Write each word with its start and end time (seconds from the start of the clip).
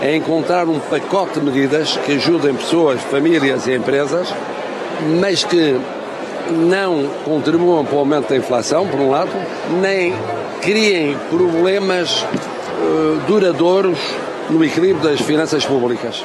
é 0.00 0.16
encontrar 0.16 0.68
um 0.68 0.78
pacote 0.78 1.38
de 1.38 1.44
medidas 1.44 1.96
que 1.98 2.12
ajudem 2.12 2.54
pessoas, 2.54 3.00
famílias 3.02 3.66
e 3.66 3.74
empresas, 3.74 4.28
mas 5.20 5.44
que 5.44 5.78
não 6.50 7.06
contribuam 7.24 7.84
para 7.84 7.96
o 7.96 7.98
aumento 7.98 8.28
da 8.28 8.36
inflação, 8.36 8.86
por 8.88 8.98
um 8.98 9.10
lado, 9.10 9.30
nem 9.80 10.14
criem 10.60 11.16
problemas 11.28 12.22
uh, 12.22 13.20
duradouros 13.26 13.98
no 14.48 14.64
equilíbrio 14.64 15.02
das 15.02 15.20
finanças 15.20 15.64
públicas. 15.64 16.24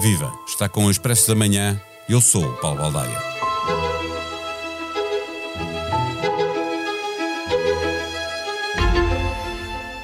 Viva! 0.00 0.32
Está 0.46 0.68
com 0.68 0.86
o 0.86 0.90
Expresso 0.90 1.28
da 1.28 1.34
Manhã. 1.34 1.80
Eu 2.08 2.20
sou 2.20 2.42
o 2.42 2.56
Paulo 2.56 2.78
Baldaia. 2.78 3.30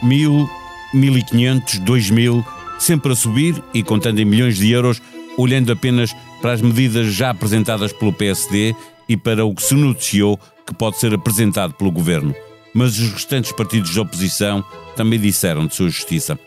Mil, 0.03 0.49
mil 0.97 1.17
e 1.17 1.23
quinhentos, 1.23 1.79
dois 1.81 2.11
mil, 2.11 2.45
sempre 2.79 3.13
a 3.13 3.17
subir 3.17 3.63
e 3.73 3.83
contando 3.83 4.19
em 4.19 4.25
milhões 4.25 4.57
de 4.57 4.71
euros, 4.71 5.01
olhando 5.37 5.73
apenas 5.73 6.15
para 6.41 6.53
as 6.53 6.61
medidas 6.61 7.13
já 7.13 7.31
apresentadas 7.31 7.93
pelo 7.93 8.13
PSD 8.13 8.75
e 9.09 9.17
para 9.17 9.45
o 9.45 9.55
que 9.55 9.63
se 9.63 9.75
noticiou 9.75 10.39
que 10.67 10.75
pode 10.75 10.99
ser 10.99 11.15
apresentado 11.15 11.75
pelo 11.75 11.91
governo. 11.93 12.35
Mas 12.75 12.99
os 12.99 13.13
restantes 13.13 13.53
partidos 13.53 13.91
de 13.91 14.01
oposição 14.01 14.65
também 14.97 15.19
disseram 15.19 15.67
de 15.67 15.75
sua 15.75 15.89
justiça. 15.89 16.39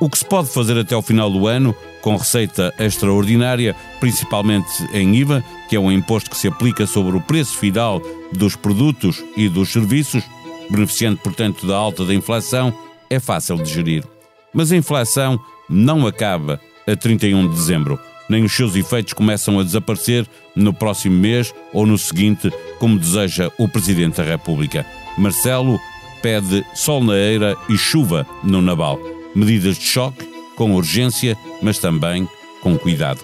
O 0.00 0.10
que 0.10 0.18
se 0.18 0.24
pode 0.24 0.48
fazer 0.48 0.76
até 0.76 0.94
ao 0.94 1.02
final 1.02 1.30
do 1.30 1.46
ano, 1.46 1.74
com 2.00 2.16
receita 2.16 2.74
extraordinária, 2.78 3.76
principalmente 4.00 4.68
em 4.92 5.14
IVA, 5.14 5.44
que 5.68 5.76
é 5.76 5.78
um 5.78 5.92
imposto 5.92 6.28
que 6.28 6.36
se 6.36 6.48
aplica 6.48 6.86
sobre 6.86 7.16
o 7.16 7.20
preço 7.20 7.56
final 7.56 8.02
dos 8.32 8.56
produtos 8.56 9.22
e 9.36 9.48
dos 9.48 9.70
serviços, 9.70 10.24
beneficiando, 10.68 11.18
portanto, 11.18 11.66
da 11.66 11.76
alta 11.76 12.04
da 12.04 12.12
inflação, 12.12 12.74
é 13.12 13.20
fácil 13.20 13.56
de 13.56 13.72
gerir. 13.72 14.04
Mas 14.52 14.72
a 14.72 14.76
inflação 14.76 15.38
não 15.68 16.06
acaba 16.06 16.60
a 16.86 16.96
31 16.96 17.48
de 17.48 17.54
dezembro 17.54 17.98
nem 18.32 18.44
os 18.44 18.52
seus 18.52 18.74
efeitos 18.74 19.12
começam 19.12 19.60
a 19.60 19.62
desaparecer 19.62 20.26
no 20.56 20.72
próximo 20.72 21.16
mês 21.16 21.54
ou 21.72 21.86
no 21.86 21.98
seguinte, 21.98 22.50
como 22.78 22.98
deseja 22.98 23.50
o 23.58 23.68
Presidente 23.68 24.16
da 24.16 24.22
República. 24.22 24.86
Marcelo 25.18 25.78
pede 26.22 26.64
sol 26.74 27.04
na 27.04 27.14
eira 27.14 27.54
e 27.68 27.76
chuva 27.76 28.26
no 28.42 28.62
naval. 28.62 28.98
Medidas 29.34 29.76
de 29.76 29.84
choque, 29.84 30.26
com 30.56 30.74
urgência, 30.74 31.36
mas 31.60 31.78
também 31.78 32.26
com 32.62 32.78
cuidado. 32.78 33.20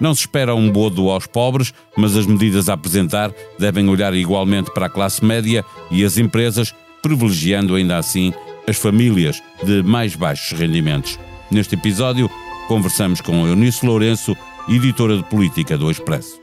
Não 0.00 0.14
se 0.14 0.20
espera 0.20 0.54
um 0.54 0.70
bodo 0.70 1.10
aos 1.10 1.26
pobres, 1.26 1.74
mas 1.94 2.16
as 2.16 2.24
medidas 2.24 2.70
a 2.70 2.72
apresentar 2.72 3.30
devem 3.58 3.86
olhar 3.88 4.14
igualmente 4.14 4.70
para 4.72 4.86
a 4.86 4.90
classe 4.90 5.22
média 5.22 5.62
e 5.90 6.02
as 6.02 6.16
empresas, 6.16 6.74
privilegiando 7.02 7.74
ainda 7.74 7.98
assim 7.98 8.32
as 8.68 8.76
famílias 8.76 9.42
de 9.62 9.82
mais 9.82 10.14
baixos 10.14 10.58
rendimentos. 10.58 11.18
Neste 11.50 11.74
episódio, 11.74 12.30
Conversamos 12.70 13.20
com 13.20 13.48
Eunice 13.48 13.84
Lourenço, 13.84 14.36
editora 14.68 15.16
de 15.16 15.24
política 15.24 15.76
do 15.76 15.90
Expresso. 15.90 16.40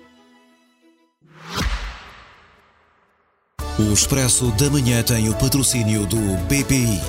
O 3.80 3.94
Expresso 3.94 4.52
da 4.58 4.70
Manhã 4.70 5.02
tem 5.04 5.30
o 5.30 5.34
patrocínio 5.36 6.06
do 6.06 6.18
BPI. 6.50 7.00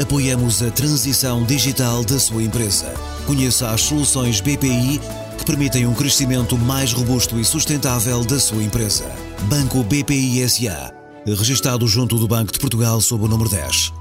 Apoiamos 0.00 0.62
a 0.62 0.70
transição 0.70 1.42
digital 1.42 2.04
da 2.04 2.20
sua 2.20 2.40
empresa. 2.40 2.94
Conheça 3.26 3.68
as 3.70 3.80
soluções 3.80 4.40
BPI 4.40 5.00
que 5.36 5.44
permitem 5.44 5.84
um 5.84 5.92
crescimento 5.92 6.56
mais 6.56 6.92
robusto 6.92 7.36
e 7.36 7.44
sustentável 7.44 8.24
da 8.24 8.38
sua 8.38 8.62
empresa. 8.62 9.12
Banco 9.48 9.82
BPI 9.82 10.48
SA. 10.48 10.94
Registrado 11.26 11.84
junto 11.88 12.16
do 12.16 12.28
Banco 12.28 12.52
de 12.52 12.60
Portugal 12.60 13.00
sob 13.00 13.24
o 13.24 13.28
número 13.28 13.50
10. 13.50 13.92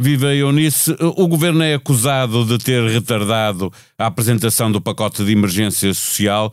Viva 0.00 0.34
Eunice, 0.34 0.96
o 0.98 1.28
governo 1.28 1.62
é 1.62 1.74
acusado 1.74 2.46
de 2.46 2.56
ter 2.56 2.82
retardado 2.88 3.70
a 3.98 4.06
apresentação 4.06 4.72
do 4.72 4.80
pacote 4.80 5.22
de 5.22 5.30
emergência 5.30 5.92
social, 5.92 6.50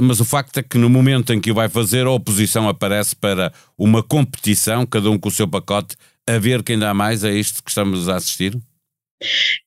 mas 0.00 0.18
o 0.18 0.24
facto 0.24 0.56
é 0.56 0.62
que 0.62 0.78
no 0.78 0.88
momento 0.88 1.34
em 1.34 1.38
que 1.38 1.50
o 1.50 1.54
vai 1.54 1.68
fazer, 1.68 2.06
a 2.06 2.10
oposição 2.10 2.66
aparece 2.66 3.14
para 3.14 3.52
uma 3.76 4.02
competição, 4.02 4.86
cada 4.86 5.10
um 5.10 5.18
com 5.18 5.28
o 5.28 5.32
seu 5.32 5.46
pacote, 5.46 5.94
a 6.26 6.38
ver 6.38 6.62
quem 6.62 6.78
dá 6.78 6.94
mais, 6.94 7.22
é 7.22 7.34
isto 7.34 7.62
que 7.62 7.68
estamos 7.68 8.08
a 8.08 8.16
assistir? 8.16 8.58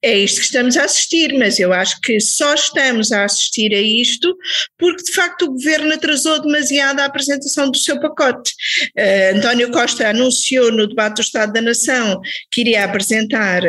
É 0.02 0.16
isto 0.18 0.40
que 0.40 0.46
estamos 0.46 0.78
a 0.78 0.84
assistir, 0.84 1.34
mas 1.38 1.60
eu 1.60 1.74
acho 1.74 2.00
que 2.02 2.20
só 2.20 2.54
estamos 2.54 3.12
a 3.12 3.26
assistir 3.26 3.74
a 3.74 3.82
isto 3.82 4.38
porque 4.78 5.04
de 5.04 5.12
facto 5.12 5.44
o 5.44 5.54
governo 5.54 5.94
atrasou 5.94 6.42
demasiado 6.42 7.00
a 7.00 7.06
apresentação 7.06 7.72
do 7.72 7.78
seu 7.78 8.00
pacote. 8.00 8.54
Uh, 8.96 9.38
António 9.38 9.72
Costa 9.72 10.10
anunciou 10.10 10.72
no 10.72 10.88
debate 10.88 11.16
do 11.16 11.22
Estado 11.22 11.54
da 11.54 11.62
Nação 11.62 12.22
que 12.52 12.62
iria 12.62 12.86
apresentar 12.86 13.64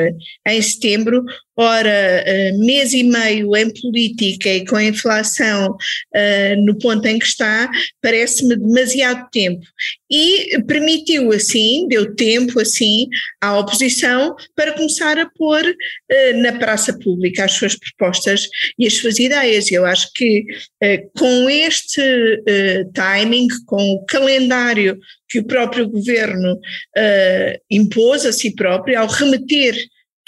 em 0.46 0.62
setembro, 0.62 1.24
Ora, 1.62 2.24
uh, 2.26 2.58
mês 2.64 2.94
e 2.94 3.02
meio 3.02 3.54
em 3.54 3.70
política 3.82 4.48
e 4.48 4.64
com 4.64 4.76
a 4.76 4.84
inflação 4.84 5.72
uh, 5.72 6.64
no 6.64 6.78
ponto 6.78 7.04
em 7.04 7.18
que 7.18 7.26
está, 7.26 7.70
parece-me 8.00 8.56
demasiado 8.56 9.28
tempo. 9.30 9.60
E 10.10 10.58
permitiu 10.66 11.30
assim, 11.32 11.86
deu 11.86 12.16
tempo 12.16 12.58
assim 12.58 13.08
à 13.42 13.58
oposição 13.58 14.34
para 14.56 14.72
começar 14.72 15.18
a 15.18 15.28
pôr 15.36 15.62
uh, 15.62 16.36
na 16.38 16.54
praça 16.54 16.98
pública 16.98 17.44
as 17.44 17.52
suas 17.52 17.76
propostas 17.76 18.48
e 18.78 18.86
as 18.86 18.94
suas 18.94 19.18
ideias. 19.18 19.70
Eu 19.70 19.84
acho 19.84 20.10
que 20.14 20.42
com 21.14 21.50
este 21.50 22.00
timing, 22.94 23.48
com 23.66 23.92
o 23.92 24.04
calendário 24.06 24.98
que 25.28 25.40
o 25.40 25.44
próprio 25.44 25.88
governo 25.88 26.58
impôs 27.70 28.24
a 28.24 28.32
si 28.32 28.54
próprio, 28.54 28.98
ao 28.98 29.06
remeter 29.06 29.76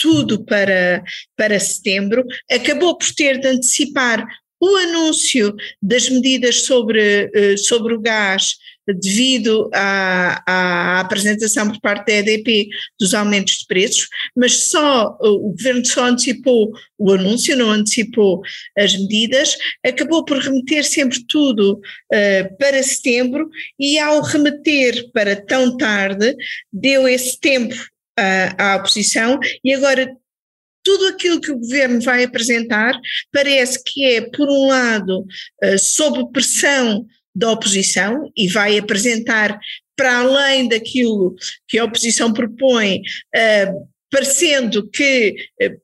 tudo 0.03 0.45
para, 0.45 1.05
para 1.37 1.61
setembro, 1.61 2.27
acabou 2.51 2.99
por 2.99 3.15
ter 3.15 3.39
de 3.39 3.47
antecipar 3.47 4.27
o 4.61 4.77
anúncio 4.77 5.55
das 5.81 6.09
medidas 6.09 6.63
sobre, 6.63 7.31
eh, 7.33 7.57
sobre 7.57 7.95
o 7.95 8.01
gás 8.01 8.57
devido 8.87 9.71
à, 9.73 10.43
à, 10.47 11.01
apresentação 11.01 11.71
por 11.71 11.81
parte 11.81 12.07
da 12.07 12.15
EDP 12.15 12.69
dos 12.99 13.15
aumentos 13.15 13.59
de 13.59 13.67
preços, 13.67 14.09
mas 14.37 14.55
só 14.65 15.17
o 15.21 15.51
governo 15.51 15.85
só 15.85 16.07
antecipou 16.07 16.73
o 16.99 17.13
anúncio, 17.13 17.57
não 17.57 17.71
antecipou 17.71 18.43
as 18.77 18.97
medidas, 18.97 19.57
acabou 19.85 20.25
por 20.25 20.39
remeter 20.39 20.85
sempre 20.85 21.25
tudo 21.29 21.75
uh, 21.75 22.57
para 22.59 22.83
setembro 22.83 23.49
e 23.79 23.99
ao 23.99 24.21
remeter 24.21 25.11
para 25.13 25.37
tão 25.37 25.77
tarde 25.77 26.35
deu 26.73 27.07
esse 27.07 27.39
tempo 27.39 27.92
à, 28.19 28.73
à 28.73 28.77
oposição 28.77 29.39
e 29.65 29.75
agora 29.75 30.09
tudo 30.83 31.07
aquilo 31.07 31.41
que 31.41 31.51
o 31.51 31.59
governo 31.59 32.01
vai 32.01 32.25
apresentar 32.25 32.99
parece 33.33 33.83
que 33.85 34.05
é, 34.05 34.21
por 34.21 34.49
um 34.49 34.69
lado, 34.69 35.21
uh, 35.21 35.79
sob 35.79 36.31
pressão 36.33 37.07
da 37.35 37.51
oposição 37.51 38.31
e 38.37 38.49
vai 38.49 38.79
apresentar 38.79 39.59
para 39.97 40.19
além 40.19 40.69
daquilo 40.69 41.35
que 41.69 41.79
a 41.79 41.85
oposição 41.85 42.33
propõe, 42.33 42.99
uh, 42.99 43.89
parecendo 44.11 44.89
que 44.91 45.35
uh, 45.63 45.81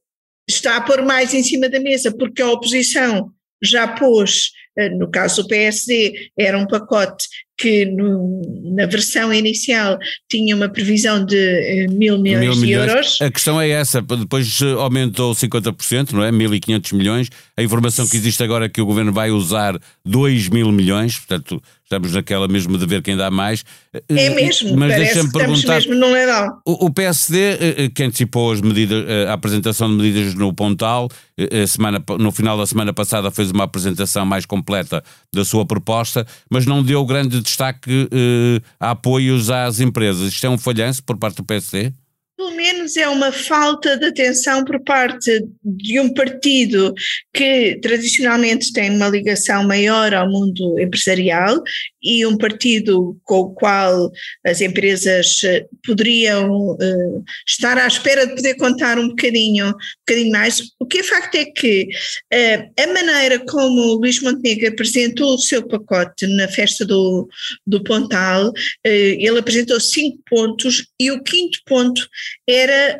está 0.49 0.77
a 0.77 0.81
pôr 0.81 1.03
mais 1.03 1.33
em 1.33 1.43
cima 1.43 1.69
da 1.69 1.81
mesa 1.81 2.15
porque 2.15 2.43
a 2.43 2.51
oposição 2.51 3.31
já 3.63 3.89
pôs, 3.89 4.53
no 4.97 5.11
caso 5.11 5.43
do 5.43 5.49
PSD, 5.49 6.31
era 6.39 6.57
um 6.57 6.65
pacote 6.65 7.27
que 7.59 7.85
no, 7.87 8.41
na 8.77 8.87
versão 8.87 9.35
inicial 9.35 9.99
tinha 10.29 10.55
uma 10.55 10.69
previsão 10.69 11.25
de 11.25 11.37
eh, 11.37 11.87
mil 11.89 12.17
milhões 12.19 12.45
mil 12.45 12.55
de 12.55 12.61
milhões. 12.61 12.89
euros. 12.89 13.19
A 13.21 13.31
questão 13.31 13.61
é 13.61 13.69
essa, 13.69 14.01
depois 14.01 14.63
aumentou 14.79 15.35
50%, 15.35 16.13
não 16.13 16.23
é? 16.23 16.31
1.500 16.31 16.95
milhões. 16.95 17.29
A 17.57 17.63
informação 17.63 18.07
que 18.07 18.17
existe 18.17 18.43
agora 18.43 18.67
é 18.67 18.69
que 18.69 18.81
o 18.81 18.87
governo 18.87 19.13
vai 19.13 19.31
usar 19.31 19.79
2 20.05 20.49
mil 20.49 20.71
milhões, 20.71 21.19
portanto 21.19 21.61
estamos 21.89 22.13
naquela 22.13 22.47
mesmo 22.47 22.77
de 22.77 22.87
ver 22.87 23.03
quem 23.03 23.17
dá 23.17 23.31
mais. 23.31 23.65
É 24.09 24.31
mesmo, 24.31 24.77
mas 24.77 24.95
deixa-me 24.95 25.33
perguntar. 25.33 25.77
Mesmo 25.77 25.95
no 25.95 26.13
leilão. 26.13 26.61
O, 26.67 26.87
o 26.87 26.93
PSD, 26.93 27.39
eh, 27.39 27.75
eh, 27.79 27.89
que 27.89 28.03
antecipou 28.03 28.53
as 28.53 28.61
medidas, 28.61 29.05
a 29.27 29.33
apresentação 29.33 29.89
de 29.89 29.97
medidas 29.97 30.35
no 30.35 30.53
Pontal, 30.53 31.09
semana, 31.67 32.03
no 32.19 32.31
final 32.31 32.59
da 32.59 32.67
semana 32.67 32.93
passada 32.93 33.31
fez 33.31 33.51
uma 33.51 33.65
apresentação 33.65 34.27
mais 34.27 34.45
completa 34.45 35.03
da 35.33 35.45
sua 35.45 35.65
proposta, 35.65 36.27
mas 36.51 36.67
não 36.67 36.83
deu 36.83 37.05
grande 37.07 37.41
destaque 37.41 38.09
eh, 38.13 38.61
a 38.79 38.91
apoios 38.91 39.51
às 39.51 39.81
empresas. 39.81 40.33
Isto 40.33 40.47
é 40.47 40.51
um 40.51 40.59
falhanço 40.59 41.03
por 41.03 41.17
parte 41.17 41.37
do 41.37 41.45
PSD? 41.45 41.93
Pelo 42.39 42.53
menos 42.53 42.97
é 42.97 43.09
uma 43.09 43.33
falta 43.33 43.97
de 43.97 44.07
atenção 44.07 44.65
por 44.65 44.81
parte 44.85 45.45
de 45.65 45.99
um 45.99 46.15
partido 46.15 46.95
que 47.35 47.81
tradicionalmente 47.83 48.73
tem 48.73 48.95
uma 48.95 49.09
ligação 49.09 49.67
maior 49.67 50.15
ao 50.15 50.31
mundo 50.31 50.79
empresarial 50.79 51.61
e 52.03 52.25
um 52.27 52.37
partido 52.37 53.19
com 53.25 53.41
o 53.41 53.51
qual 53.55 54.11
as 54.47 54.61
empresas 54.61 55.43
eh, 55.45 55.67
poderiam 55.85 56.73
uh, 56.73 57.25
estar 57.47 57.77
à 57.77 57.87
espera 57.87 58.27
de 58.27 58.35
poder 58.35 58.55
contar 58.57 58.99
um 58.99 59.09
bocadinho, 59.09 59.69
um 59.69 59.73
bocadinho 60.07 60.33
mais. 60.33 60.63
O 60.79 60.87
que 60.87 60.99
é 60.99 61.03
facto 61.03 61.35
é 61.35 61.45
que 61.45 61.89
uh, 62.33 62.83
a 62.83 62.87
maneira 62.93 63.39
como 63.47 63.95
Luís 63.95 64.21
Montenegro 64.21 64.69
apresentou 64.69 65.35
o 65.35 65.39
seu 65.39 65.67
pacote 65.67 66.27
na 66.27 66.49
festa 66.49 66.85
do, 66.85 67.29
do 67.67 67.83
Pontal, 67.83 68.49
uh, 68.49 68.53
ele 68.85 69.39
apresentou 69.39 69.81
cinco 69.81 70.19
pontos 70.29 70.87
e 71.01 71.11
o 71.11 71.23
quinto 71.23 71.59
ponto 71.67 72.09
era 72.49 72.99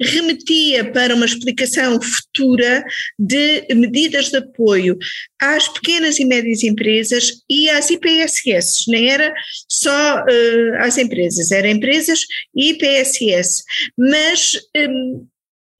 remetia 0.00 0.90
para 0.92 1.14
uma 1.14 1.24
explicação 1.24 2.00
futura 2.00 2.84
de 3.18 3.66
medidas 3.74 4.30
de 4.30 4.38
apoio 4.38 4.98
às 5.40 5.68
pequenas 5.68 6.18
e 6.18 6.24
médias 6.24 6.62
empresas 6.62 7.42
e 7.48 7.68
às 7.70 7.90
IPSS, 7.90 8.84
nem 8.88 9.10
era 9.10 9.32
só 9.68 10.20
uh, 10.20 10.76
às 10.78 10.98
empresas, 10.98 11.50
eram 11.50 11.68
empresas 11.68 12.20
e 12.54 12.70
IPSS, 12.70 13.62
mas 13.96 14.52
um, 14.76 15.26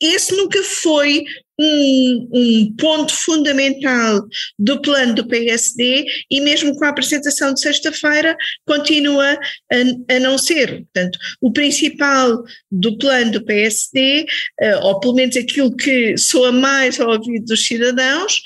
esse 0.01 0.35
nunca 0.37 0.63
foi 0.63 1.25
um, 1.61 2.29
um, 2.33 2.75
ponto 2.77 3.13
fundamental 3.13 4.25
do 4.57 4.81
plano 4.81 5.15
do 5.15 5.27
PSD 5.27 6.07
e 6.31 6.41
mesmo 6.41 6.75
com 6.77 6.85
a 6.85 6.91
apresentação 6.91 7.53
de 7.53 7.61
sexta-feira 7.61 8.37
continua 8.65 9.33
a, 9.33 10.15
a, 10.15 10.21
não 10.21 10.39
ser. 10.39 10.85
Portanto, 10.85 11.19
o 11.41 11.53
principal 11.53 12.45
do 12.71 12.97
plano 12.97 13.33
do 13.33 13.45
PSD, 13.45 14.27
eh, 14.61 14.77
ou 14.77 15.01
pelo 15.01 15.15
menos 15.15 15.37
aquilo 15.37 15.75
que 15.75 16.17
soa 16.17 16.53
mais 16.53 17.01
ao 17.01 17.11
ouvido 17.11 17.47
dos 17.47 17.67
cidadãos, 17.67 18.41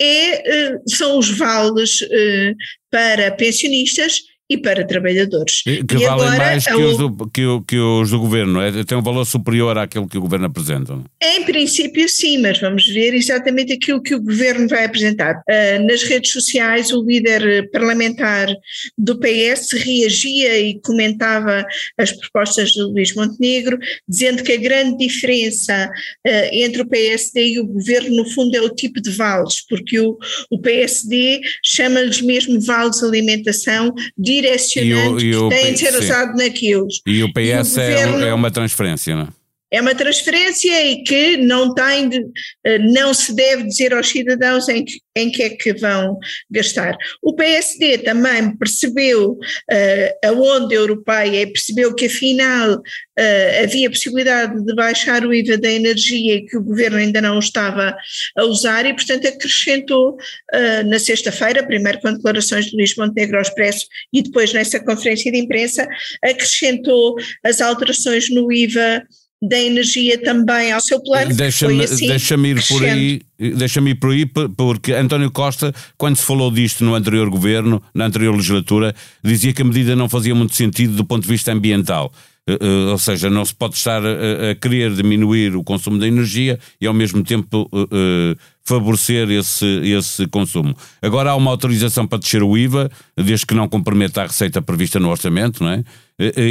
é, 0.00 0.68
eh, 0.68 0.80
são 0.86 1.18
os 1.18 1.36
vales 1.36 2.02
eh, 2.10 2.54
para 2.90 3.30
pensionistas 3.32 4.22
e 4.50 4.56
para 4.56 4.86
trabalhadores. 4.86 5.62
Que 5.62 5.70
e 5.70 5.84
valem 5.84 6.26
agora, 6.26 6.36
mais 6.36 6.64
que, 6.64 6.72
os 6.72 6.96
do, 6.96 7.28
que, 7.28 7.42
que, 7.66 7.78
os 7.78 8.10
do 8.10 8.18
governo, 8.18 8.60
é? 8.62 8.82
tem 8.84 8.96
um 8.96 9.02
valor 9.02 9.24
superior 9.26 9.76
àquele 9.76 10.06
que 10.06 10.16
o 10.16 10.22
governo 10.22 10.46
apresenta. 10.46 10.98
É? 11.20 11.36
Em 11.36 11.44
princípio, 11.44 12.08
sim, 12.08 12.38
mas 12.38 12.58
vamos 12.58 12.86
ver 12.86 13.14
exatamente 13.14 13.74
aquilo 13.74 14.02
que 14.02 14.14
o 14.14 14.22
governo 14.22 14.66
vai 14.66 14.84
apresentar. 14.84 15.42
Uh, 15.48 15.86
nas 15.86 16.02
redes 16.02 16.32
sociais, 16.32 16.90
o 16.92 17.02
líder 17.02 17.70
parlamentar 17.70 18.48
do 18.96 19.18
PS 19.18 19.72
reagia 19.72 20.58
e 20.58 20.80
comentava 20.80 21.66
as 21.98 22.12
propostas 22.12 22.70
de 22.70 22.80
Luís 22.80 23.14
Montenegro, 23.14 23.78
dizendo 24.08 24.42
que 24.42 24.52
a 24.52 24.56
grande 24.56 24.96
diferença 24.96 25.90
uh, 26.26 26.48
entre 26.52 26.82
o 26.82 26.88
PSD 26.88 27.54
e 27.54 27.60
o 27.60 27.66
governo, 27.66 28.16
no 28.16 28.30
fundo, 28.30 28.56
é 28.56 28.62
o 28.62 28.74
tipo 28.74 29.00
de 29.00 29.10
vales, 29.10 29.60
porque 29.68 30.00
o, 30.00 30.16
o 30.50 30.58
PSD 30.58 31.40
chama-lhes 31.62 32.22
mesmo 32.22 32.58
vales 32.60 33.00
de 33.00 33.04
alimentação 33.04 33.94
de 34.16 34.37
direcionante 34.40 35.24
e 35.24 35.34
o, 35.34 35.34
e 35.34 35.36
o, 35.36 35.48
que 35.48 35.54
tem 35.56 35.72
de 35.72 35.78
ser 35.78 35.94
usado 35.96 36.36
naquilo. 36.36 36.86
E 37.06 37.22
o 37.22 37.32
PS 37.32 37.76
e 37.76 37.80
o 37.80 37.80
é, 37.80 38.04
governo, 38.06 38.26
é 38.26 38.34
uma 38.34 38.50
transferência, 38.50 39.14
não 39.14 39.22
é? 39.22 39.37
É 39.70 39.80
uma 39.80 39.94
transferência 39.94 40.86
e 40.86 41.02
que 41.02 41.36
não 41.36 41.74
tem 41.74 42.08
de, 42.08 42.24
eh, 42.64 42.78
não 42.78 43.12
se 43.12 43.34
deve 43.34 43.64
dizer 43.64 43.92
aos 43.92 44.08
cidadãos 44.08 44.68
em 44.68 44.84
que, 44.84 45.00
em 45.14 45.30
que 45.30 45.42
é 45.42 45.50
que 45.50 45.74
vão 45.74 46.18
gastar. 46.50 46.96
O 47.22 47.34
PSD 47.34 47.98
também 47.98 48.56
percebeu 48.56 49.32
uh, 49.32 50.26
a 50.26 50.32
onda 50.32 50.74
europeia 50.74 51.42
e 51.42 51.46
percebeu 51.46 51.94
que 51.94 52.06
afinal 52.06 52.76
uh, 52.76 53.62
havia 53.62 53.90
possibilidade 53.90 54.64
de 54.64 54.74
baixar 54.74 55.26
o 55.26 55.34
IVA 55.34 55.58
da 55.58 55.70
energia 55.70 56.36
e 56.36 56.46
que 56.46 56.56
o 56.56 56.62
governo 56.62 56.96
ainda 56.96 57.20
não 57.20 57.38
estava 57.38 57.94
a 58.36 58.44
usar 58.44 58.86
e 58.86 58.94
portanto 58.94 59.26
acrescentou 59.26 60.14
uh, 60.14 60.88
na 60.88 60.98
sexta-feira, 60.98 61.66
primeiro 61.66 62.00
com 62.00 62.12
declarações 62.12 62.66
de 62.66 62.76
Luís 62.76 62.94
Montenegro 62.96 63.36
ao 63.36 63.42
Expresso 63.42 63.86
e 64.12 64.22
depois 64.22 64.52
nessa 64.52 64.80
conferência 64.80 65.30
de 65.30 65.38
imprensa, 65.38 65.86
acrescentou 66.22 67.16
as 67.44 67.60
alterações 67.60 68.30
no 68.30 68.50
IVA 68.52 69.04
da 69.40 69.58
energia 69.58 70.20
também 70.22 70.72
ao 70.72 70.80
seu 70.80 71.00
plano. 71.00 71.34
Deixa-me 71.34 71.84
assim, 71.84 72.08
deixa 72.08 72.34
ir 72.34 72.66
por 72.66 72.84
aí, 72.84 73.20
deixa-me 73.38 73.90
ir 73.90 73.94
por 73.94 74.10
aí, 74.10 74.26
porque 74.26 74.92
António 74.92 75.30
Costa, 75.30 75.72
quando 75.96 76.16
se 76.16 76.24
falou 76.24 76.50
disto 76.50 76.84
no 76.84 76.94
anterior 76.94 77.30
governo, 77.30 77.82
na 77.94 78.06
anterior 78.06 78.34
legislatura, 78.34 78.94
dizia 79.22 79.52
que 79.52 79.62
a 79.62 79.64
medida 79.64 79.94
não 79.94 80.08
fazia 80.08 80.34
muito 80.34 80.54
sentido 80.54 80.94
do 80.94 81.04
ponto 81.04 81.22
de 81.22 81.28
vista 81.28 81.52
ambiental. 81.52 82.12
Eh, 82.48 82.90
ou 82.90 82.96
seja, 82.96 83.28
não 83.28 83.44
se 83.44 83.54
pode 83.54 83.76
estar 83.76 84.00
a, 84.02 84.50
a 84.50 84.54
querer 84.54 84.94
diminuir 84.94 85.54
o 85.54 85.62
consumo 85.62 85.98
de 85.98 86.06
energia 86.06 86.58
e 86.80 86.86
ao 86.86 86.94
mesmo 86.94 87.22
tempo 87.22 87.68
uh, 87.70 88.36
favorecer 88.64 89.30
esse, 89.30 89.66
esse 89.84 90.26
consumo. 90.28 90.74
Agora 91.02 91.30
há 91.30 91.36
uma 91.36 91.50
autorização 91.50 92.06
para 92.06 92.18
descer 92.18 92.42
o 92.42 92.56
IVA, 92.56 92.90
desde 93.14 93.44
que 93.44 93.54
não 93.54 93.68
comprometa 93.68 94.22
a 94.22 94.26
receita 94.26 94.62
prevista 94.62 94.98
no 94.98 95.10
orçamento, 95.10 95.62
não 95.62 95.70
é? 95.70 95.84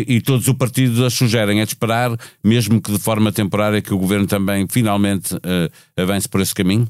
E, 0.08 0.22
todos 0.22 0.48
os 0.48 0.54
partidos 0.54 1.02
a 1.02 1.10
sugerem 1.10 1.60
é 1.60 1.66
de 1.66 1.72
esperar, 1.72 2.16
mesmo 2.42 2.80
que 2.82 2.90
de 2.92 2.98
forma 2.98 3.34
temporária, 3.34 3.82
que 3.82 3.94
o 3.94 3.98
governo 3.98 4.26
também 4.26 4.66
finalmente 4.70 5.36
uh, 5.36 6.02
avance 6.02 6.30
por 6.30 6.40
esse 6.40 6.56
caminho? 6.56 6.88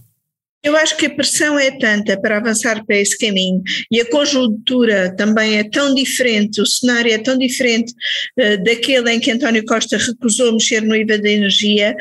Eu 0.68 0.76
acho 0.76 0.98
que 0.98 1.06
a 1.06 1.10
pressão 1.10 1.58
é 1.58 1.72
tanta 1.72 2.20
para 2.20 2.40
avançar 2.40 2.86
para 2.86 2.98
esse 2.98 3.18
caminho 3.18 3.64
e 3.90 4.02
a 4.02 4.10
conjuntura 4.10 5.16
também 5.16 5.60
é 5.60 5.64
tão 5.64 5.96
diferente, 5.96 6.60
o 6.60 6.66
cenário 6.66 7.10
é 7.10 7.18
tão 7.18 7.38
diferente 7.38 7.94
uh, 8.38 8.62
daquele 8.66 9.14
em 9.14 9.20
que 9.22 9.32
António 9.32 9.66
Costa 9.66 9.98
recusou 9.98 10.52
mexer 10.52 10.82
no 10.82 10.94
IVA 10.94 11.20
da 11.20 11.30
energia, 11.30 11.96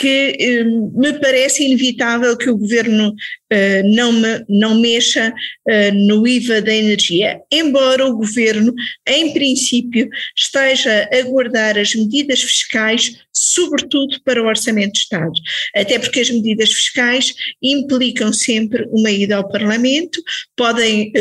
que 0.00 0.34
eh, 0.40 0.64
me 0.64 1.12
parece 1.20 1.62
inevitável 1.62 2.34
que 2.34 2.48
o 2.48 2.56
governo 2.56 3.14
eh, 3.50 3.82
não, 3.82 4.10
me, 4.12 4.42
não 4.48 4.80
mexa 4.80 5.30
eh, 5.68 5.90
no 5.90 6.26
IVA 6.26 6.62
da 6.62 6.74
energia, 6.74 7.38
embora 7.52 8.06
o 8.06 8.16
governo, 8.16 8.72
em 9.06 9.34
princípio, 9.34 10.08
esteja 10.34 11.06
a 11.12 11.22
guardar 11.24 11.76
as 11.76 11.94
medidas 11.94 12.42
fiscais, 12.42 13.18
sobretudo 13.30 14.18
para 14.24 14.42
o 14.42 14.46
Orçamento 14.46 14.94
de 14.94 15.00
Estado. 15.00 15.32
Até 15.76 15.98
porque 15.98 16.20
as 16.20 16.30
medidas 16.30 16.72
fiscais 16.72 17.34
implicam 17.62 18.32
sempre 18.32 18.88
uma 18.90 19.10
ida 19.10 19.36
ao 19.36 19.50
Parlamento, 19.50 20.18
podem 20.56 21.12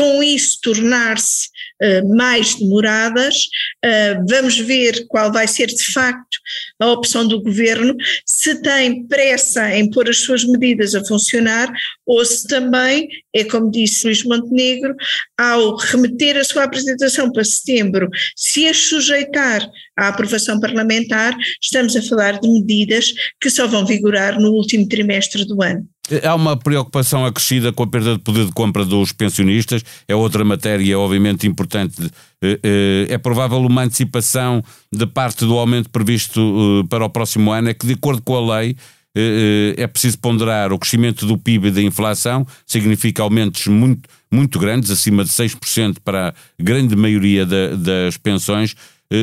com 0.00 0.22
isso 0.22 0.58
tornar-se 0.62 1.48
uh, 1.82 2.16
mais 2.16 2.54
demoradas. 2.54 3.36
Uh, 3.84 4.24
vamos 4.26 4.56
ver 4.58 5.06
qual 5.08 5.30
vai 5.30 5.46
ser 5.46 5.66
de 5.66 5.92
facto 5.92 6.38
a 6.80 6.86
opção 6.90 7.28
do 7.28 7.42
governo, 7.42 7.94
se 8.24 8.62
tem 8.62 9.06
pressa 9.06 9.76
em 9.76 9.90
pôr 9.90 10.08
as 10.08 10.20
suas 10.20 10.42
medidas 10.42 10.94
a 10.94 11.04
funcionar 11.04 11.70
ou 12.06 12.24
se 12.24 12.48
também, 12.48 13.10
é 13.34 13.44
como 13.44 13.70
disse 13.70 14.06
Luís 14.06 14.24
Montenegro, 14.24 14.94
ao 15.38 15.76
remeter 15.76 16.36
a 16.36 16.44
sua 16.44 16.64
apresentação 16.64 17.30
para 17.30 17.44
setembro, 17.44 18.08
se 18.36 18.66
as 18.66 18.76
sujeitar 18.76 19.68
à 19.96 20.08
aprovação 20.08 20.58
parlamentar, 20.60 21.36
estamos 21.62 21.96
a 21.96 22.02
falar 22.02 22.40
de 22.40 22.48
medidas 22.48 23.12
que 23.40 23.50
só 23.50 23.66
vão 23.66 23.86
vigorar 23.86 24.40
no 24.40 24.50
último 24.50 24.88
trimestre 24.88 25.44
do 25.44 25.62
ano. 25.62 25.86
Há 26.24 26.34
uma 26.34 26.56
preocupação 26.56 27.24
acrescida 27.24 27.72
com 27.72 27.84
a 27.84 27.86
perda 27.86 28.14
de 28.14 28.18
poder 28.18 28.46
de 28.46 28.52
compra 28.52 28.84
dos 28.84 29.12
pensionistas, 29.12 29.84
é 30.08 30.14
outra 30.14 30.44
matéria, 30.44 30.98
obviamente, 30.98 31.46
importante. 31.46 32.10
Eh, 32.42 32.58
eh, 32.62 33.06
é 33.10 33.18
provável 33.18 33.58
uma 33.58 33.82
antecipação 33.82 34.62
de 34.92 35.06
parte 35.06 35.44
do 35.44 35.56
aumento 35.56 35.88
previsto 35.88 36.40
eh, 36.40 36.88
para 36.88 37.04
o 37.04 37.10
próximo 37.10 37.52
ano, 37.52 37.68
é 37.68 37.74
que, 37.74 37.86
de 37.86 37.92
acordo 37.92 38.22
com 38.22 38.34
a 38.34 38.58
lei, 38.58 38.76
é 39.14 39.86
preciso 39.86 40.18
ponderar 40.18 40.72
o 40.72 40.78
crescimento 40.78 41.26
do 41.26 41.36
PIB 41.36 41.68
e 41.68 41.70
da 41.70 41.82
inflação, 41.82 42.46
significa 42.66 43.22
aumentos 43.22 43.66
muito, 43.66 44.08
muito 44.30 44.58
grandes, 44.58 44.90
acima 44.90 45.24
de 45.24 45.30
6% 45.30 45.96
para 46.04 46.28
a 46.28 46.62
grande 46.62 46.94
maioria 46.94 47.44
da, 47.44 47.74
das 47.76 48.16
pensões. 48.16 48.74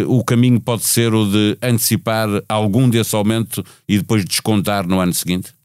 O 0.07 0.21
caminho 0.23 0.59
pode 0.59 0.83
ser 0.83 1.13
o 1.13 1.25
de 1.25 1.57
antecipar 1.61 2.27
algum 2.49 2.89
desse 2.89 3.15
aumento 3.15 3.63
e 3.87 3.97
depois 3.97 4.25
descontar 4.25 4.85
no 4.85 4.99
ano 4.99 5.13
seguinte? 5.13 5.56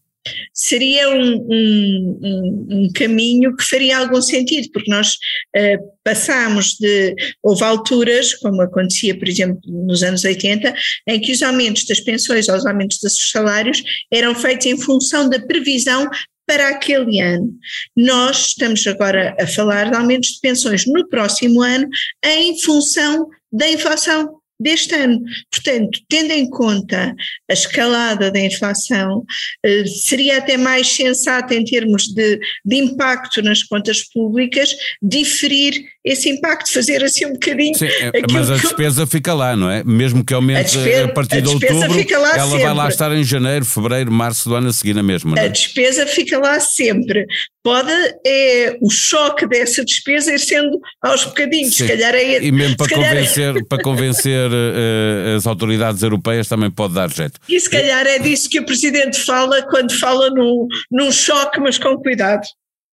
Seria 0.53 1.09
um, 1.11 1.35
um, 1.51 2.19
um, 2.23 2.67
um, 2.71 2.93
caminho 2.95 3.57
que 3.57 3.65
faria 3.65 3.99
algum 3.99 4.21
sentido, 4.21 4.69
porque 4.73 4.91
nós 4.91 5.15
uh, 5.57 5.93
passámos 6.05 6.75
de. 6.79 7.15
Houve 7.43 7.65
alturas, 7.65 8.35
como 8.35 8.63
acontecia, 8.63 9.19
por 9.19 9.29
exemplo, 9.29 9.61
nos 9.67 10.03
anos 10.03 10.25
80, 10.25 10.75
em 11.09 11.21
que 11.21 11.33
os 11.33 11.43
aumentos 11.43 11.85
das 11.85 12.01
pensões 12.01 12.49
ou 12.49 12.57
os 12.57 12.67
aumentos 12.67 12.99
dos 12.99 13.31
salários 13.31 13.83
eram 14.13 14.35
feitos 14.35 14.67
em 14.67 14.79
função 14.79 15.29
da 15.29 15.41
previsão 15.41 16.09
para 16.47 16.69
aquele 16.69 17.21
ano. 17.21 17.53
Nós 17.97 18.49
estamos 18.49 18.87
agora 18.87 19.35
a 19.41 19.47
falar 19.47 19.91
de 19.91 19.97
aumentos 19.97 20.31
de 20.31 20.41
pensões 20.41 20.85
no 20.87 21.09
próximo 21.09 21.63
ano 21.63 21.89
em 22.25 22.61
função 22.61 23.29
da 23.53 23.69
inflação 23.69 24.42
deste 24.63 24.95
ano. 24.95 25.21
Portanto, 25.51 26.01
tendo 26.09 26.33
em 26.33 26.49
conta 26.49 27.15
a 27.49 27.53
escalada 27.53 28.31
da 28.31 28.41
inflação, 28.41 29.25
eh, 29.65 29.85
seria 29.87 30.39
até 30.39 30.57
mais 30.57 30.89
sensato 30.89 31.53
em 31.53 31.65
termos 31.65 32.09
de, 32.15 32.39
de 32.65 32.77
impacto 32.77 33.43
nas 33.43 33.63
contas 33.63 34.03
públicas 34.03 34.75
diferir 35.03 35.92
esse 36.05 36.29
impacto, 36.29 36.73
fazer 36.73 37.03
assim 37.05 37.27
um 37.27 37.35
bocadinho. 37.35 37.77
Sim, 37.77 37.87
é, 37.87 38.11
mas 38.33 38.51
a 38.51 38.57
despesa 38.57 39.07
fica 39.07 39.33
lá, 39.33 39.57
não 39.57 39.71
é? 39.71 39.85
Mesmo 39.85 40.25
que 40.25 40.35
aumente 40.35 40.59
a, 40.59 40.63
despesa, 40.63 41.05
a 41.05 41.09
partir 41.09 41.37
a 41.37 41.41
de 41.41 41.49
outubro, 41.49 41.77
ela 41.77 42.49
sempre. 42.49 42.63
vai 42.63 42.75
lá 42.75 42.89
estar 42.89 43.13
em 43.13 43.23
janeiro, 43.23 43.65
fevereiro, 43.65 44.11
março 44.11 44.49
do 44.49 44.55
ano 44.57 44.69
a 44.69 44.73
seguir 44.73 44.95
na 44.95 45.03
mesma. 45.03 45.39
É? 45.39 45.45
A 45.45 45.49
despesa 45.49 46.05
fica 46.07 46.39
lá 46.39 46.59
sempre. 46.59 47.25
Pode 47.63 47.93
é 48.27 48.77
o 48.81 48.91
choque 48.91 49.47
dessa 49.47 49.85
despesa 49.85 50.35
ir 50.35 50.41
sendo 50.41 50.81
aos 51.01 51.25
bocadinhos, 51.25 51.77
Sim. 51.77 51.87
se 51.87 51.93
calhar 51.93 52.13
é. 52.13 52.43
E 52.43 52.51
mesmo 52.51 52.77
para 52.77 52.93
convencer, 52.93 53.57
é... 53.57 53.65
para 53.65 53.83
convencer 53.83 54.51
uh, 54.51 55.37
as 55.37 55.47
autoridades 55.47 56.03
europeias 56.03 56.49
também 56.49 56.71
pode 56.71 56.95
dar 56.95 57.09
jeito. 57.09 57.39
E 57.49 57.61
se 57.61 57.71
calhar 57.71 58.05
é 58.05 58.19
disso 58.19 58.51
que 58.51 58.59
o 58.59 58.67
Presidente 58.67 59.21
fala 59.21 59.63
quando 59.63 59.97
fala 60.01 60.29
num, 60.31 60.67
num 60.91 61.13
choque, 61.13 61.61
mas 61.61 61.79
com 61.79 61.97
cuidado. 61.99 62.43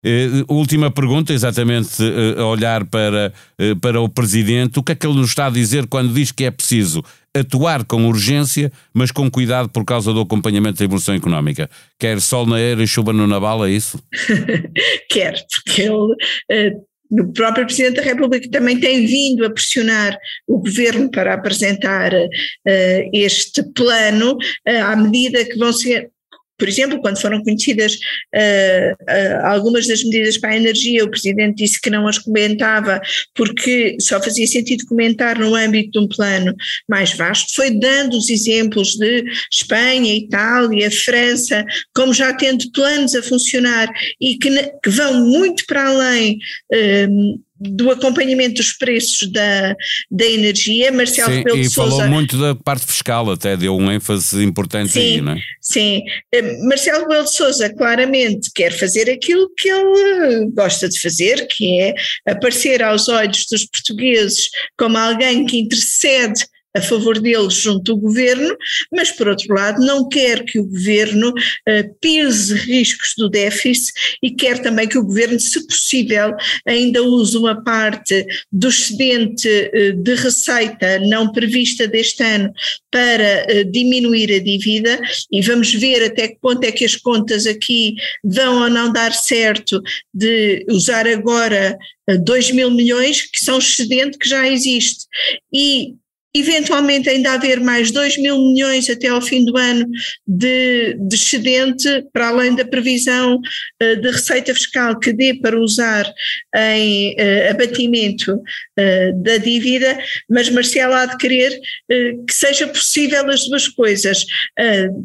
Uh, 0.06 0.54
última 0.54 0.92
pergunta, 0.92 1.34
exatamente 1.34 2.02
uh, 2.02 2.42
a 2.42 2.46
olhar 2.48 2.86
para, 2.86 3.34
uh, 3.60 3.76
para 3.80 4.00
o 4.00 4.08
Presidente. 4.08 4.80
O 4.80 4.84
que 4.84 4.92
é 4.92 4.96
que 4.96 5.06
ele 5.06 5.16
nos 5.16 5.30
está 5.30 5.48
a 5.48 5.50
dizer 5.50 5.88
quando 5.88 6.14
diz 6.14 6.32
que 6.32 6.46
é 6.46 6.52
preciso 6.52 7.04
atuar 7.36 7.84
com 7.84 8.08
urgência, 8.08 8.72
mas 8.94 9.12
com 9.12 9.30
cuidado 9.30 9.70
por 9.70 9.84
causa 9.84 10.14
do 10.14 10.22
acompanhamento 10.22 10.80
da 10.80 10.86
evolução 10.86 11.16
económica? 11.16 11.70
Quer 12.00 12.22
sol 12.22 12.46
na 12.46 12.60
era 12.60 12.84
e 12.84 12.88
chuva 12.88 13.12
no 13.12 13.28
naval, 13.28 13.66
é 13.66 13.72
isso? 13.72 14.02
Quer, 15.10 15.44
porque 15.50 15.82
ele 15.82 16.78
o 17.10 17.32
próprio 17.32 17.66
Presidente 17.66 17.96
da 17.96 18.02
República 18.02 18.50
também 18.50 18.80
tem 18.80 19.06
vindo 19.06 19.46
a 19.46 19.50
pressionar 19.50 20.18
o 20.46 20.60
governo 20.60 21.10
para 21.10 21.34
apresentar 21.34 22.14
uh, 22.14 23.10
este 23.14 23.64
plano 23.74 24.34
uh, 24.34 24.84
à 24.84 24.96
medida 24.96 25.46
que 25.46 25.58
vão 25.58 25.72
ser 25.72 26.12
por 26.58 26.68
exemplo, 26.68 27.00
quando 27.00 27.22
foram 27.22 27.44
conhecidas 27.44 27.94
uh, 27.94 28.94
uh, 29.04 29.46
algumas 29.46 29.88
das 29.88 30.04
medidas 30.04 30.38
para 30.38 30.52
a 30.52 30.58
energia, 30.58 31.04
o 31.04 31.10
Presidente 31.10 31.58
disse 31.58 31.80
que 31.80 31.90
não 31.90 32.08
as 32.08 32.18
comentava 32.18 33.00
porque 33.36 33.98
só 34.00 34.22
fazia 34.22 34.48
sentido 34.48 34.86
comentar 34.88 35.38
no 35.38 35.56
âmbito 35.56 35.92
de 35.92 36.00
um 36.00 36.08
plano 36.08 36.56
mais 36.88 37.14
vasto. 37.14 37.54
Foi 37.54 37.72
dando 37.72 38.18
os 38.18 38.30
exemplos 38.30 38.96
de 38.96 39.24
Espanha, 39.52 40.16
Itália, 40.16 40.90
França, 40.92 41.66
como 41.94 42.14
já 42.14 42.34
tendo 42.34 42.72
planos 42.72 43.16
a 43.16 43.22
funcionar 43.22 43.88
e 44.20 44.38
que, 44.38 44.50
que 44.84 44.90
vão 44.90 45.26
muito 45.26 45.66
para 45.66 45.88
além 45.90 46.40
uh, 46.74 47.47
do 47.60 47.92
acompanhamento 47.92 48.56
dos 48.56 48.74
preços 48.74 49.32
da, 49.32 49.76
da 50.10 50.26
energia, 50.26 50.92
Marcelo 50.92 51.32
sim, 51.32 51.38
Rebelo 51.38 51.58
e 51.58 51.70
Sousa. 51.70 51.98
falou 51.98 52.08
muito 52.10 52.38
da 52.38 52.56
parte 52.56 52.86
fiscal, 52.86 53.32
até 53.32 53.58
deu 53.58 53.76
um 53.76 53.92
ênfase 53.92 54.44
importante 54.44 54.92
sim, 54.92 55.00
aí, 55.00 55.22
não 55.22 55.34
é? 55.34 55.38
Sim, 55.62 56.04
eh, 56.32 56.58
Marcelo 56.64 57.04
Rebelo 57.04 57.26
de 57.26 57.34
Sousa 57.34 57.74
claramente 57.74 58.52
quer 58.54 58.72
fazer 58.72 59.10
aquilo 59.10 59.50
que 59.58 59.70
ele 59.70 60.52
gosta 60.52 60.88
de 60.88 61.00
fazer, 61.00 61.48
que 61.48 61.80
é 61.80 61.94
aparecer 62.28 62.84
aos 62.84 63.08
olhos 63.08 63.46
dos 63.50 63.66
portugueses 63.66 64.50
como 64.78 64.98
alguém 64.98 65.46
que 65.46 65.58
intercede 65.58 66.46
a 66.78 66.82
favor 66.82 67.20
deles 67.20 67.54
junto 67.54 67.84
do 67.84 67.98
governo, 67.98 68.56
mas 68.92 69.12
por 69.12 69.28
outro 69.28 69.54
lado 69.54 69.84
não 69.86 70.08
quer 70.08 70.44
que 70.44 70.60
o 70.60 70.66
governo 70.66 71.30
uh, 71.30 71.96
pise 72.00 72.54
riscos 72.54 73.14
do 73.18 73.30
déficit 73.30 73.94
e 74.22 74.32
quer 74.32 74.62
também 74.62 74.88
que 74.88 74.98
o 74.98 75.04
governo, 75.04 75.40
se 75.40 75.66
possível, 75.66 76.34
ainda 76.66 77.04
use 77.04 77.38
uma 77.38 77.64
parte 77.64 78.26
do 78.52 78.70
excedente 78.70 79.48
uh, 79.48 79.94
de 79.94 80.16
receita 80.16 81.00
não 81.00 81.32
prevista 81.32 81.88
deste 81.88 82.24
ano 82.24 82.52
para 82.92 83.46
uh, 83.50 83.72
diminuir 83.72 84.34
a 84.34 84.40
dívida 84.40 85.00
e 85.32 85.42
vamos 85.42 85.74
ver 85.74 86.04
até 86.04 86.28
que 86.28 86.40
ponto 86.40 86.64
é 86.64 86.72
que 86.72 86.86
as 86.86 86.96
contas 86.96 87.46
aqui 87.46 87.96
vão 88.24 88.64
ou 88.64 88.70
não 88.70 88.92
dar 88.92 89.14
certo 89.14 89.82
de 90.14 90.66
usar 90.70 91.08
agora 91.08 91.78
2 92.16 92.52
mil 92.52 92.72
milhões, 92.72 93.22
que 93.22 93.40
são 93.40 93.58
excedente 93.58 94.18
que 94.18 94.30
já 94.30 94.48
existe. 94.48 95.06
E 95.54 95.96
eventualmente 96.40 97.10
ainda 97.10 97.34
haver 97.34 97.60
mais 97.60 97.92
2 97.92 98.18
mil 98.18 98.38
milhões 98.38 98.90
até 98.90 99.08
ao 99.08 99.22
fim 99.22 99.46
do 99.46 99.58
ano 99.58 99.86
de, 100.28 100.96
de 101.00 101.16
excedente, 101.16 102.06
para 102.14 102.30
além 102.30 102.56
da 102.56 102.66
previsão 102.66 103.36
uh, 103.36 104.02
de 104.02 104.10
receita 104.10 104.54
fiscal 104.54 105.00
que 105.00 105.14
dê 105.14 105.34
para 105.34 105.60
usar 105.60 106.12
em 106.56 107.16
uh, 107.16 107.52
abatimento 107.52 108.34
uh, 108.34 109.24
da 109.24 109.38
dívida, 109.38 109.98
mas 110.30 110.50
Marcelo 110.50 110.94
há 110.94 111.06
de 111.06 111.18
querer 111.18 111.60
que 111.88 112.34
seja 112.34 112.68
possível 112.68 113.30
as 113.30 113.48
duas 113.48 113.68
coisas, 113.68 114.26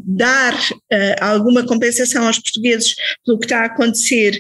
dar 0.05 0.59
alguma 1.21 1.65
compensação 1.65 2.27
aos 2.27 2.39
portugueses 2.39 2.95
pelo 3.25 3.39
que 3.39 3.47
está 3.47 3.61
a 3.61 3.67
acontecer 3.67 4.39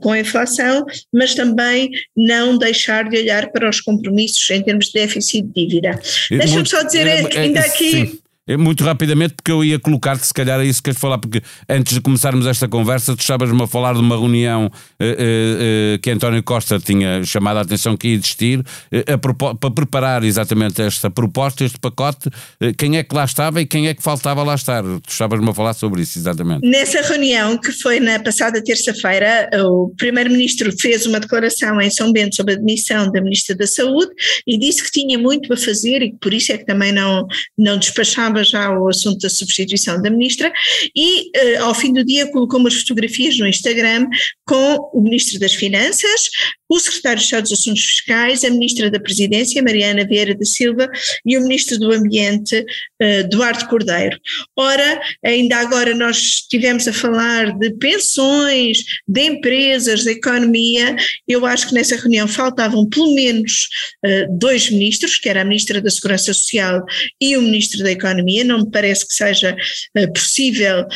com 0.00 0.12
a 0.12 0.20
inflação, 0.20 0.84
mas 1.12 1.34
também 1.34 1.90
não 2.16 2.56
deixar 2.58 3.08
de 3.08 3.18
olhar 3.18 3.50
para 3.52 3.68
os 3.68 3.80
compromissos 3.80 4.48
em 4.50 4.62
termos 4.62 4.86
de 4.86 4.92
déficit 4.94 5.46
de 5.46 5.66
dívida. 5.66 6.00
Deixa-me 6.30 6.66
só 6.66 6.82
dizer, 6.82 7.06
é, 7.06 7.22
é, 7.22 7.38
ainda 7.40 7.60
aqui. 7.60 7.90
Sim. 7.90 8.20
É 8.46 8.58
muito 8.58 8.84
rapidamente, 8.84 9.34
porque 9.34 9.50
eu 9.50 9.64
ia 9.64 9.78
colocar-te, 9.78 10.26
se 10.26 10.34
calhar 10.34 10.60
é 10.60 10.66
isso 10.66 10.80
que 10.80 10.90
queres 10.90 11.00
falar, 11.00 11.16
porque 11.16 11.40
antes 11.66 11.94
de 11.94 12.00
começarmos 12.02 12.46
esta 12.46 12.68
conversa, 12.68 13.16
tu 13.16 13.20
estavas-me 13.20 13.62
a 13.62 13.66
falar 13.66 13.94
de 13.94 14.00
uma 14.00 14.18
reunião 14.18 14.66
uh, 14.66 14.68
uh, 14.68 15.98
que 16.02 16.10
António 16.10 16.42
Costa 16.42 16.78
tinha 16.78 17.24
chamado 17.24 17.56
a 17.56 17.60
atenção 17.62 17.96
que 17.96 18.08
ia 18.08 18.14
existir, 18.14 18.58
uh, 18.60 19.56
para 19.56 19.70
preparar 19.70 20.24
exatamente 20.24 20.82
esta 20.82 21.10
proposta, 21.10 21.64
este 21.64 21.78
pacote. 21.78 22.28
quem 22.76 22.98
é 22.98 23.02
que 23.02 23.14
lá 23.14 23.24
estava 23.24 23.62
e 23.62 23.66
quem 23.66 23.88
é 23.88 23.94
que 23.94 24.02
faltava 24.02 24.42
lá 24.42 24.54
estar? 24.54 24.82
Tu 24.82 25.08
estavas-me 25.08 25.48
a 25.48 25.54
falar 25.54 25.72
sobre 25.72 26.02
isso, 26.02 26.18
exatamente. 26.18 26.68
Nessa 26.68 27.00
reunião, 27.00 27.56
que 27.56 27.72
foi 27.72 27.98
na 27.98 28.18
passada 28.18 28.62
terça-feira, 28.62 29.48
o 29.54 29.90
Primeiro-Ministro 29.96 30.70
fez 30.78 31.06
uma 31.06 31.18
declaração 31.18 31.80
em 31.80 31.88
São 31.88 32.12
Bento 32.12 32.36
sobre 32.36 32.52
a 32.52 32.58
demissão 32.58 33.10
da 33.10 33.22
Ministra 33.22 33.56
da 33.56 33.66
Saúde 33.66 34.12
e 34.46 34.58
disse 34.58 34.84
que 34.84 34.90
tinha 34.90 35.18
muito 35.18 35.50
a 35.50 35.56
fazer 35.56 36.02
e 36.02 36.10
que 36.10 36.18
por 36.18 36.34
isso 36.34 36.52
é 36.52 36.58
que 36.58 36.66
também 36.66 36.92
não, 36.92 37.26
não 37.56 37.78
despachava 37.78 38.33
já 38.42 38.76
o 38.76 38.88
assunto 38.88 39.18
da 39.20 39.28
substituição 39.28 40.00
da 40.00 40.10
ministra 40.10 40.52
e 40.96 41.30
uh, 41.58 41.64
ao 41.64 41.74
fim 41.74 41.92
do 41.92 42.04
dia 42.04 42.30
colocou 42.32 42.58
umas 42.58 42.74
fotografias 42.80 43.38
no 43.38 43.46
Instagram 43.46 44.08
com 44.46 44.90
o 44.92 45.00
ministro 45.00 45.38
das 45.38 45.54
Finanças, 45.54 46.28
o 46.68 46.78
secretário 46.78 47.18
de 47.18 47.24
Estado 47.24 47.42
dos 47.42 47.52
Assuntos 47.52 47.82
Fiscais, 47.82 48.44
a 48.44 48.50
ministra 48.50 48.90
da 48.90 48.98
Presidência, 48.98 49.62
Mariana 49.62 50.04
Vieira 50.04 50.34
da 50.34 50.44
Silva, 50.44 50.88
e 51.24 51.36
o 51.36 51.42
ministro 51.42 51.78
do 51.78 51.92
Ambiente, 51.92 52.60
uh, 52.60 53.28
Duarte 53.28 53.68
Cordeiro. 53.68 54.18
Ora, 54.56 55.00
ainda 55.24 55.56
agora 55.58 55.94
nós 55.94 56.16
estivemos 56.16 56.88
a 56.88 56.92
falar 56.92 57.56
de 57.58 57.70
pensões, 57.74 58.78
de 59.06 59.20
empresas, 59.22 60.04
da 60.04 60.12
economia, 60.12 60.96
eu 61.28 61.44
acho 61.46 61.68
que 61.68 61.74
nessa 61.74 61.96
reunião 61.96 62.26
faltavam 62.26 62.88
pelo 62.88 63.14
menos 63.14 63.68
uh, 64.04 64.38
dois 64.38 64.70
ministros, 64.70 65.18
que 65.18 65.28
era 65.28 65.42
a 65.42 65.44
ministra 65.44 65.80
da 65.80 65.90
Segurança 65.90 66.32
Social 66.32 66.84
e 67.20 67.36
o 67.36 67.42
ministro 67.42 67.82
da 67.82 67.92
Economia, 67.92 68.23
não 68.44 68.60
me 68.60 68.70
parece 68.70 69.06
que 69.06 69.14
seja 69.14 69.56
uh, 69.98 70.12
possível 70.12 70.86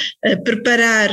preparar 0.45 1.11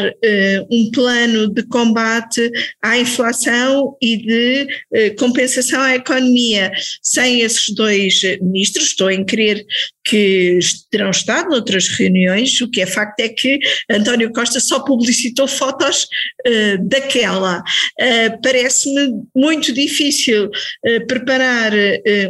um 0.71 0.89
plano 0.91 1.53
de 1.53 1.63
combate 1.63 2.51
à 2.81 2.97
inflação 2.97 3.95
e 4.01 4.17
de 4.17 4.67
eh, 4.93 5.09
compensação 5.11 5.81
à 5.81 5.95
economia. 5.95 6.71
Sem 7.01 7.41
esses 7.41 7.73
dois 7.73 8.21
ministros, 8.41 8.87
estou 8.87 9.09
em 9.09 9.25
crer 9.25 9.65
que 10.05 10.59
terão 10.91 11.09
estado 11.09 11.49
noutras 11.49 11.87
reuniões, 11.87 12.61
o 12.61 12.69
que 12.69 12.81
é 12.81 12.85
facto 12.85 13.19
é 13.21 13.29
que 13.29 13.57
António 13.89 14.31
Costa 14.31 14.59
só 14.59 14.79
publicitou 14.81 15.47
fotos 15.47 16.03
uh, 16.47 16.87
daquela. 16.87 17.59
Uh, 17.59 18.39
Parece-me 18.43 19.23
muito 19.35 19.73
difícil 19.73 20.45
uh, 20.45 21.07
preparar 21.07 21.71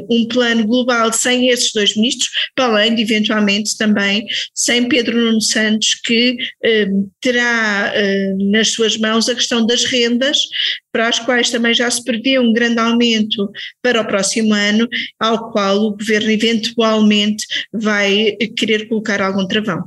um 0.10 0.28
plano 0.28 0.66
global 0.66 1.12
sem 1.12 1.50
esses 1.50 1.74
dois 1.74 1.96
ministros, 1.96 2.30
para 2.56 2.66
além 2.66 2.96
de 2.96 3.02
eventualmente 3.02 3.75
também 3.78 4.26
sem 4.54 4.88
Pedro 4.88 5.18
Nuno 5.18 5.42
Santos, 5.42 5.96
que 5.96 6.38
terá 7.22 7.94
nas 8.52 8.70
suas 8.70 8.98
mãos 8.98 9.28
a 9.28 9.36
questão 9.36 9.66
das 9.66 9.86
rendas, 9.86 10.38
para 10.92 11.08
as 11.08 11.20
quais 11.20 11.50
também 11.50 11.74
já 11.74 11.90
se 11.92 12.04
prevê 12.04 12.40
um 12.40 12.54
grande 12.54 12.80
aumento 12.80 13.50
para 13.82 14.02
o 14.02 14.06
próximo 14.06 14.54
ano, 14.54 14.88
ao 15.20 15.52
qual 15.52 15.78
o 15.78 15.92
governo 15.98 16.32
eventualmente 16.32 17.46
vai 17.74 18.38
querer 18.58 18.88
colocar 18.88 19.22
algum 19.22 19.48
travão. 19.48 19.84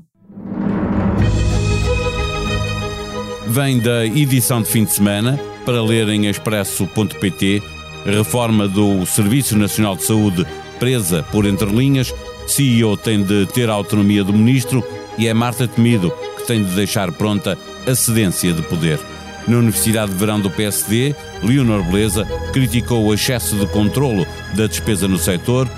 Vem 3.46 3.80
da 3.80 4.04
edição 4.04 4.62
de 4.62 4.68
fim 4.68 4.84
de 4.84 4.92
semana 4.92 5.38
para 5.64 5.82
ler 5.82 6.08
em 6.08 6.26
expresso.pt 6.26 7.62
reforma 8.04 8.68
do 8.68 9.04
Serviço 9.04 9.56
Nacional 9.56 9.96
de 9.96 10.04
Saúde 10.04 10.46
presa 10.78 11.22
por 11.32 11.44
entrelinhas, 11.44 12.14
CEO 12.50 12.96
tem 12.96 13.22
de 13.22 13.46
ter 13.46 13.68
a 13.70 13.74
autonomia 13.74 14.24
do 14.24 14.32
ministro 14.32 14.84
e 15.16 15.26
é 15.26 15.34
Marta 15.34 15.68
Temido 15.68 16.12
que 16.36 16.46
tem 16.46 16.64
de 16.64 16.74
deixar 16.74 17.12
pronta 17.12 17.58
a 17.86 17.94
cedência 17.94 18.52
de 18.52 18.62
poder. 18.62 18.98
Na 19.46 19.58
Universidade 19.58 20.12
de 20.12 20.18
Verão 20.18 20.40
do 20.40 20.50
PSD, 20.50 21.14
Leonor 21.42 21.82
Beleza 21.84 22.26
criticou 22.52 23.06
o 23.06 23.14
excesso 23.14 23.56
de 23.56 23.66
controlo 23.66 24.26
da 24.54 24.66
despesa 24.66 25.08
no 25.08 25.18
setor 25.18 25.68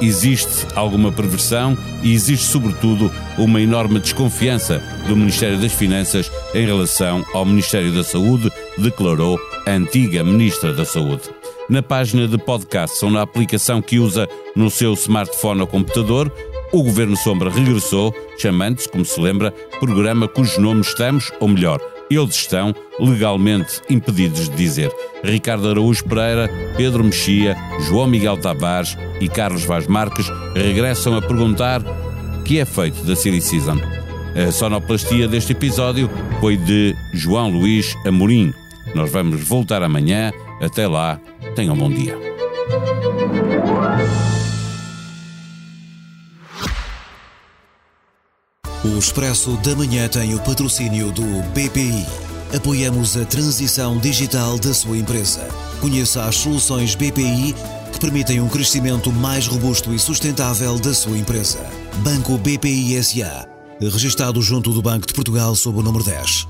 existe 0.00 0.66
alguma 0.74 1.12
perversão 1.12 1.76
e 2.02 2.12
existe, 2.12 2.46
sobretudo, 2.46 3.12
uma 3.38 3.60
enorme 3.60 4.00
desconfiança 4.00 4.82
do 5.06 5.16
Ministério 5.16 5.58
das 5.58 5.72
Finanças 5.72 6.30
em 6.54 6.64
relação 6.64 7.24
ao 7.34 7.44
Ministério 7.44 7.92
da 7.92 8.02
Saúde, 8.02 8.50
declarou 8.78 9.38
a 9.66 9.70
antiga 9.70 10.24
Ministra 10.24 10.72
da 10.72 10.84
Saúde. 10.84 11.39
Na 11.70 11.82
página 11.82 12.26
de 12.26 12.36
podcasts 12.36 13.00
ou 13.02 13.10
na 13.10 13.22
aplicação 13.22 13.80
que 13.80 13.98
usa 13.98 14.28
no 14.56 14.68
seu 14.68 14.92
smartphone 14.94 15.60
ou 15.60 15.66
computador. 15.66 16.30
O 16.72 16.82
Governo 16.82 17.16
Sombra 17.16 17.48
regressou, 17.48 18.14
chamando-se, 18.38 18.88
como 18.88 19.04
se 19.04 19.18
lembra, 19.20 19.52
programa 19.78 20.28
cujo 20.28 20.60
nome 20.60 20.82
estamos, 20.82 21.32
ou 21.40 21.48
melhor, 21.48 21.80
eles 22.10 22.34
estão 22.34 22.74
legalmente 22.98 23.80
impedidos 23.88 24.48
de 24.48 24.56
dizer. 24.56 24.92
Ricardo 25.22 25.68
Araújo 25.68 26.04
Pereira, 26.04 26.50
Pedro 26.76 27.04
Mexia, 27.04 27.56
João 27.88 28.08
Miguel 28.08 28.36
Tavares 28.36 28.96
e 29.20 29.28
Carlos 29.28 29.64
Vaz 29.64 29.86
Marques 29.86 30.26
regressam 30.54 31.16
a 31.16 31.22
perguntar 31.22 31.82
que 32.44 32.58
é 32.58 32.64
feito 32.64 33.02
da 33.04 33.14
Silly 33.14 33.40
Season. 33.40 33.78
A 34.34 34.50
sonoplastia 34.50 35.28
deste 35.28 35.52
episódio 35.52 36.10
foi 36.40 36.56
de 36.56 36.96
João 37.12 37.50
Luís 37.50 37.96
Amorim. 38.04 38.52
Nós 38.94 39.10
vamos 39.10 39.42
voltar 39.42 39.82
amanhã. 39.82 40.32
Até 40.60 40.86
lá, 40.86 41.20
tenham 41.54 41.74
um 41.74 41.78
bom 41.78 41.90
dia. 41.90 42.16
O 48.84 48.98
Expresso 48.98 49.56
da 49.58 49.76
Manhã 49.76 50.08
tem 50.08 50.34
o 50.34 50.40
patrocínio 50.40 51.12
do 51.12 51.22
BPI. 51.52 52.06
Apoiamos 52.56 53.16
a 53.16 53.24
transição 53.24 53.98
digital 53.98 54.58
da 54.58 54.74
sua 54.74 54.96
empresa. 54.96 55.46
Conheça 55.80 56.24
as 56.24 56.36
soluções 56.36 56.94
BPI 56.94 57.54
que 57.92 58.00
permitem 58.00 58.40
um 58.40 58.48
crescimento 58.48 59.12
mais 59.12 59.46
robusto 59.46 59.92
e 59.94 59.98
sustentável 59.98 60.78
da 60.78 60.92
sua 60.92 61.16
empresa. 61.16 61.60
Banco 61.98 62.36
BPI 62.38 63.02
SA. 63.02 63.46
Registado 63.80 64.42
junto 64.42 64.72
do 64.72 64.82
Banco 64.82 65.06
de 65.06 65.14
Portugal 65.14 65.54
sob 65.54 65.78
o 65.78 65.82
número 65.82 66.04
10. 66.04 66.49